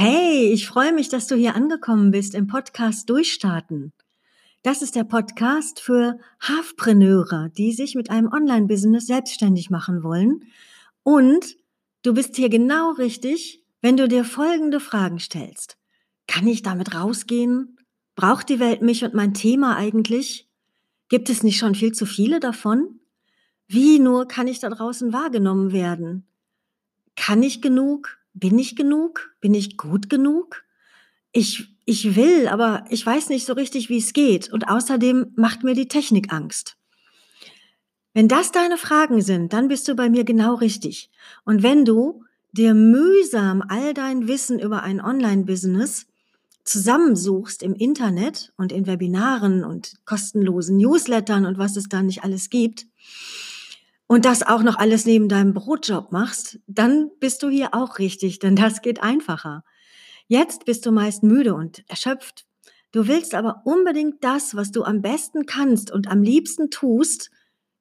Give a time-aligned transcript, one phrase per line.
[0.00, 3.92] Hey, ich freue mich, dass du hier angekommen bist im Podcast Durchstarten.
[4.62, 10.44] Das ist der Podcast für Halfpreneure, die sich mit einem Online-Business selbstständig machen wollen.
[11.02, 11.56] Und
[12.02, 15.76] du bist hier genau richtig, wenn du dir folgende Fragen stellst.
[16.28, 17.76] Kann ich damit rausgehen?
[18.14, 20.48] Braucht die Welt mich und mein Thema eigentlich?
[21.08, 23.00] Gibt es nicht schon viel zu viele davon?
[23.66, 26.24] Wie nur kann ich da draußen wahrgenommen werden?
[27.16, 28.18] Kann ich genug?
[28.38, 29.34] Bin ich genug?
[29.40, 30.64] Bin ich gut genug?
[31.32, 34.52] Ich, ich will, aber ich weiß nicht so richtig, wie es geht.
[34.52, 36.76] Und außerdem macht mir die Technik Angst.
[38.14, 41.10] Wenn das deine Fragen sind, dann bist du bei mir genau richtig.
[41.44, 46.06] Und wenn du dir mühsam all dein Wissen über ein Online-Business
[46.64, 52.50] zusammensuchst im Internet und in Webinaren und kostenlosen Newslettern und was es da nicht alles
[52.50, 52.86] gibt,
[54.08, 58.40] und das auch noch alles neben deinem Brotjob machst, dann bist du hier auch richtig,
[58.40, 59.62] denn das geht einfacher.
[60.26, 62.46] Jetzt bist du meist müde und erschöpft.
[62.90, 67.30] Du willst aber unbedingt das, was du am besten kannst und am liebsten tust,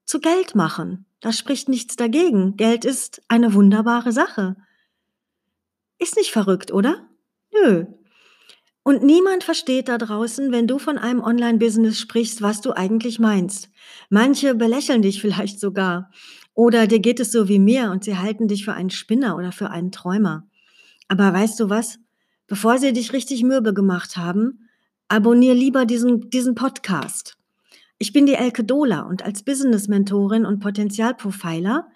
[0.04, 1.06] zu Geld machen.
[1.22, 2.58] Da spricht nichts dagegen.
[2.58, 4.58] Geld ist eine wunderbare Sache.
[5.98, 7.10] Ist nicht verrückt, oder?
[7.54, 7.86] Nö.
[8.88, 13.70] Und niemand versteht da draußen, wenn du von einem Online-Business sprichst, was du eigentlich meinst.
[14.10, 16.10] Manche belächeln dich vielleicht sogar.
[16.54, 19.52] Oder dir geht es so wie mir und sie halten dich für einen Spinner oder
[19.52, 20.48] für einen Träumer.
[21.10, 22.00] Aber weißt du was?
[22.48, 24.70] Bevor sie dich richtig mürbe gemacht haben,
[25.10, 27.38] abonnier lieber diesen, diesen Podcast.
[27.98, 31.90] Ich bin die Elke Dola und als Business-Mentorin und Potenzialprofiler,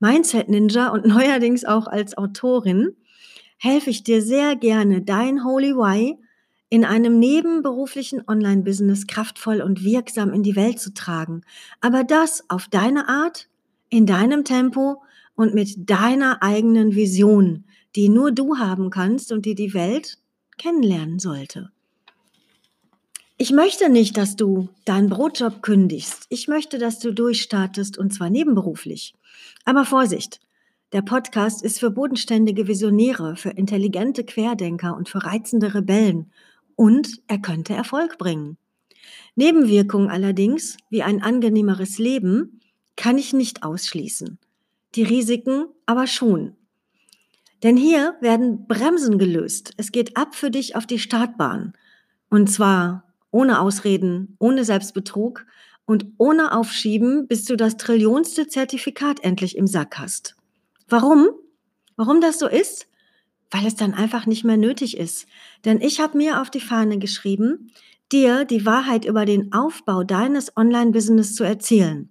[0.00, 2.96] Mindset-Ninja und neuerdings auch als Autorin
[3.58, 6.18] helfe ich dir sehr gerne, dein Holy Why
[6.72, 11.42] in einem nebenberuflichen Online-Business kraftvoll und wirksam in die Welt zu tragen.
[11.82, 13.50] Aber das auf deine Art,
[13.90, 15.02] in deinem Tempo
[15.34, 17.64] und mit deiner eigenen Vision,
[17.94, 20.16] die nur du haben kannst und die die Welt
[20.56, 21.70] kennenlernen sollte.
[23.36, 26.24] Ich möchte nicht, dass du deinen Brotjob kündigst.
[26.30, 29.14] Ich möchte, dass du durchstartest und zwar nebenberuflich.
[29.66, 30.40] Aber Vorsicht!
[30.94, 36.30] Der Podcast ist für bodenständige Visionäre, für intelligente Querdenker und für reizende Rebellen
[36.82, 38.56] und er könnte Erfolg bringen.
[39.36, 42.60] Nebenwirkungen allerdings, wie ein angenehmeres Leben,
[42.96, 44.40] kann ich nicht ausschließen.
[44.96, 46.56] Die Risiken aber schon.
[47.62, 49.74] Denn hier werden Bremsen gelöst.
[49.76, 51.74] Es geht ab für dich auf die Startbahn.
[52.30, 55.46] Und zwar ohne Ausreden, ohne Selbstbetrug
[55.86, 60.34] und ohne Aufschieben, bis du das trillionste Zertifikat endlich im Sack hast.
[60.88, 61.28] Warum?
[61.94, 62.88] Warum das so ist?
[63.52, 65.26] Weil es dann einfach nicht mehr nötig ist.
[65.64, 67.70] Denn ich habe mir auf die Fahne geschrieben,
[68.10, 72.08] dir die Wahrheit über den Aufbau deines Online-Business zu erzählen.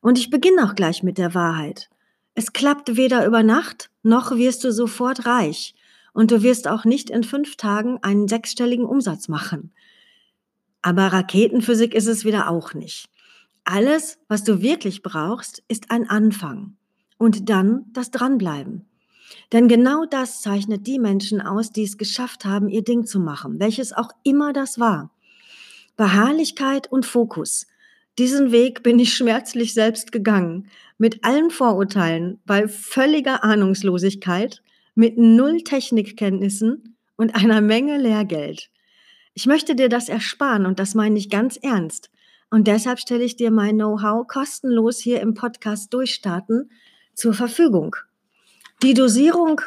[0.00, 1.90] Und ich beginne auch gleich mit der Wahrheit.
[2.34, 5.74] Es klappt weder über Nacht, noch wirst du sofort reich.
[6.12, 9.72] Und du wirst auch nicht in fünf Tagen einen sechsstelligen Umsatz machen.
[10.82, 13.10] Aber Raketenphysik ist es wieder auch nicht.
[13.64, 16.76] Alles, was du wirklich brauchst, ist ein Anfang.
[17.18, 18.89] Und dann das Dranbleiben.
[19.52, 23.60] Denn genau das zeichnet die Menschen aus, die es geschafft haben, ihr Ding zu machen,
[23.60, 25.10] welches auch immer das war.
[25.96, 27.66] Beharrlichkeit und Fokus.
[28.18, 30.68] Diesen Weg bin ich schmerzlich selbst gegangen,
[30.98, 34.62] mit allen Vorurteilen, bei völliger Ahnungslosigkeit,
[34.94, 38.70] mit null Technikkenntnissen und einer Menge Lehrgeld.
[39.34, 42.10] Ich möchte dir das ersparen und das meine ich ganz ernst.
[42.50, 46.70] Und deshalb stelle ich dir mein Know-how kostenlos hier im Podcast Durchstarten
[47.14, 47.96] zur Verfügung.
[48.82, 49.60] Die Dosierung,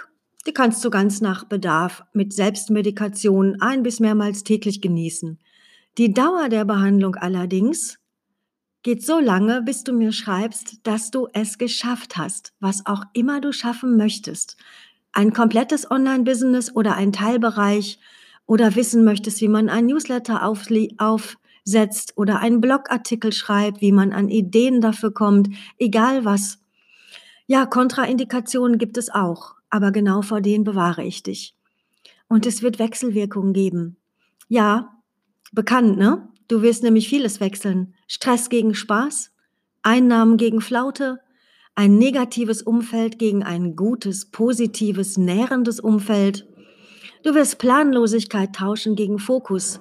[0.48, 5.38] die kannst du ganz nach Bedarf mit Selbstmedikation ein bis mehrmals täglich genießen.
[6.00, 8.00] Die Dauer der Behandlung allerdings
[8.82, 13.40] geht so lange, bis du mir schreibst, dass du es geschafft hast, was auch immer
[13.40, 14.58] du schaffen möchtest.
[15.12, 18.00] Ein komplettes Online-Business oder ein Teilbereich
[18.48, 24.28] oder wissen möchtest, wie man ein Newsletter aufsetzt oder einen Blogartikel schreibt, wie man an
[24.28, 26.63] Ideen dafür kommt, egal was.
[27.46, 31.56] Ja, Kontraindikationen gibt es auch, aber genau vor denen bewahre ich dich.
[32.30, 33.98] Und es wird Wechselwirkungen geben.
[34.48, 35.02] Ja,
[35.52, 36.30] bekannt, ne?
[36.48, 37.96] Du wirst nämlich vieles wechseln.
[38.08, 39.32] Stress gegen Spaß,
[39.82, 41.20] Einnahmen gegen Flaute,
[41.76, 46.48] ein negatives Umfeld gegen ein gutes, positives, nährendes Umfeld.
[47.24, 49.80] Du wirst Planlosigkeit tauschen gegen Fokus.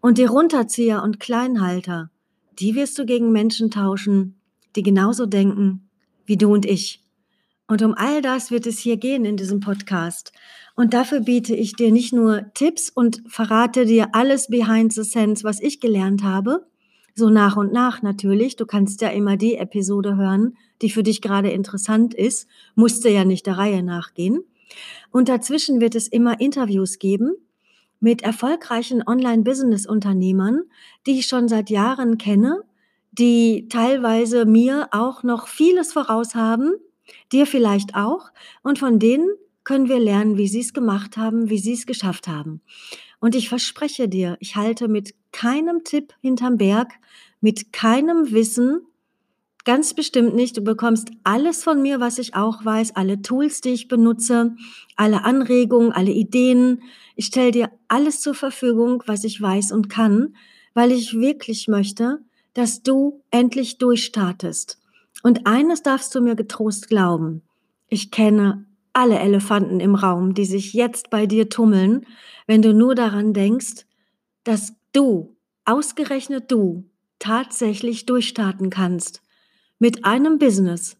[0.00, 2.10] Und die Runterzieher und Kleinhalter,
[2.58, 4.40] die wirst du gegen Menschen tauschen,
[4.76, 5.87] die genauso denken
[6.28, 7.02] wie du und ich.
[7.66, 10.32] Und um all das wird es hier gehen in diesem Podcast.
[10.76, 15.42] Und dafür biete ich dir nicht nur Tipps und verrate dir alles behind the scenes,
[15.42, 16.66] was ich gelernt habe,
[17.14, 18.56] so nach und nach natürlich.
[18.56, 23.24] Du kannst ja immer die Episode hören, die für dich gerade interessant ist, musste ja
[23.24, 24.44] nicht der Reihe nachgehen.
[25.10, 27.32] Und dazwischen wird es immer Interviews geben
[28.00, 30.62] mit erfolgreichen Online-Business-Unternehmern,
[31.06, 32.62] die ich schon seit Jahren kenne,
[33.18, 36.72] die teilweise mir auch noch vieles voraus haben,
[37.32, 38.30] dir vielleicht auch,
[38.62, 39.28] und von denen
[39.64, 42.62] können wir lernen, wie sie es gemacht haben, wie sie es geschafft haben.
[43.20, 46.92] Und ich verspreche dir, ich halte mit keinem Tipp hinterm Berg,
[47.40, 48.80] mit keinem Wissen,
[49.64, 50.56] ganz bestimmt nicht.
[50.56, 54.56] Du bekommst alles von mir, was ich auch weiß, alle Tools, die ich benutze,
[54.96, 56.82] alle Anregungen, alle Ideen.
[57.16, 60.34] Ich stelle dir alles zur Verfügung, was ich weiß und kann,
[60.72, 62.20] weil ich wirklich möchte,
[62.54, 64.78] dass du endlich durchstartest.
[65.22, 67.42] Und eines darfst du mir getrost glauben.
[67.88, 72.06] Ich kenne alle Elefanten im Raum, die sich jetzt bei dir tummeln,
[72.46, 73.86] wenn du nur daran denkst,
[74.44, 76.84] dass du, ausgerechnet du,
[77.18, 79.22] tatsächlich durchstarten kannst.
[79.78, 80.96] Mit einem Business,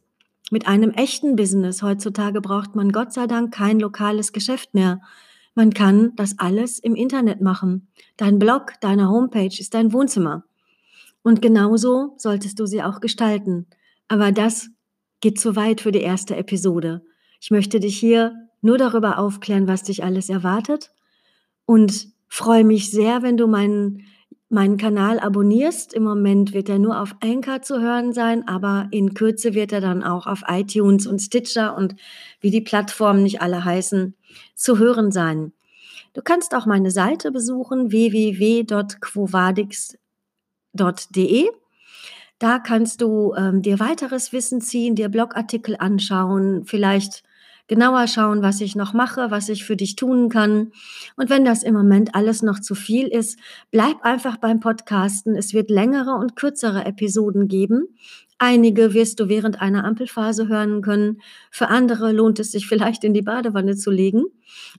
[0.50, 1.82] mit einem echten Business.
[1.82, 5.00] Heutzutage braucht man Gott sei Dank kein lokales Geschäft mehr.
[5.54, 7.88] Man kann das alles im Internet machen.
[8.16, 10.44] Dein Blog, deine Homepage ist dein Wohnzimmer.
[11.22, 13.66] Und genauso solltest du sie auch gestalten.
[14.08, 14.70] Aber das
[15.20, 17.02] geht zu weit für die erste Episode.
[17.40, 20.90] Ich möchte dich hier nur darüber aufklären, was dich alles erwartet
[21.66, 24.04] und freue mich sehr, wenn du meinen,
[24.48, 25.94] meinen Kanal abonnierst.
[25.94, 29.80] Im Moment wird er nur auf Anchor zu hören sein, aber in Kürze wird er
[29.80, 31.94] dann auch auf iTunes und Stitcher und
[32.40, 34.14] wie die Plattformen nicht alle heißen,
[34.54, 35.52] zu hören sein.
[36.14, 37.92] Du kannst auch meine Seite besuchen
[40.72, 41.48] www.quovadix.de
[42.38, 47.24] da kannst du ähm, dir weiteres Wissen ziehen, dir Blogartikel anschauen, vielleicht
[47.66, 50.70] genauer schauen, was ich noch mache, was ich für dich tun kann.
[51.16, 53.38] Und wenn das im Moment alles noch zu viel ist,
[53.72, 55.34] bleib einfach beim Podcasten.
[55.34, 57.88] Es wird längere und kürzere Episoden geben.
[58.38, 61.20] Einige wirst du während einer Ampelphase hören können.
[61.50, 64.26] Für andere lohnt es sich vielleicht in die Badewanne zu legen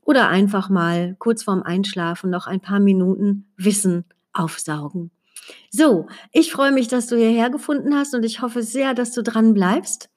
[0.06, 5.12] oder einfach mal kurz vorm Einschlafen noch ein paar Minuten Wissen aufsaugen.
[5.72, 9.22] So, ich freue mich, dass du hierher gefunden hast und ich hoffe sehr, dass du
[9.22, 10.10] dran bleibst.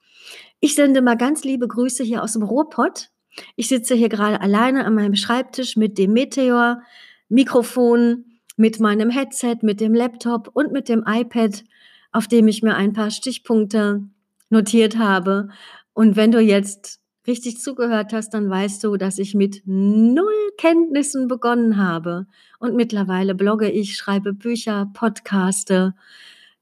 [0.61, 3.11] Ich sende mal ganz liebe Grüße hier aus dem Ruhrpott.
[3.57, 6.83] Ich sitze hier gerade alleine an meinem Schreibtisch mit dem Meteor,
[7.29, 8.25] Mikrofon,
[8.57, 11.65] mit meinem Headset, mit dem Laptop und mit dem iPad,
[12.13, 14.03] auf dem ich mir ein paar Stichpunkte
[14.51, 15.49] notiert habe.
[15.95, 21.29] Und wenn du jetzt richtig zugehört hast, dann weißt du, dass ich mit null Kenntnissen
[21.29, 22.27] begonnen habe.
[22.59, 25.95] Und mittlerweile blogge ich, schreibe Bücher, podcaste,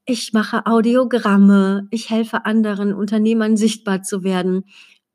[0.05, 4.65] ich mache Audiogramme, ich helfe anderen Unternehmern sichtbar zu werden.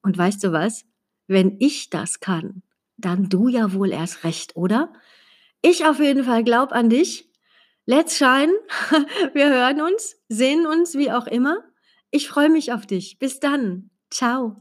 [0.03, 0.85] Und weißt du was?
[1.27, 2.63] Wenn ich das kann,
[2.97, 4.93] dann du ja wohl erst recht, oder?
[5.63, 7.29] Ich auf jeden Fall glaub an dich.
[7.85, 8.53] Let's shine.
[9.33, 11.59] Wir hören uns, sehen uns, wie auch immer.
[12.11, 13.19] Ich freue mich auf dich.
[13.19, 13.91] Bis dann.
[14.11, 14.57] Ciao.